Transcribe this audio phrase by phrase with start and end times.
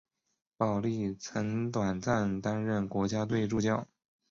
[0.57, 3.87] 保历曾短暂担任国家队助教。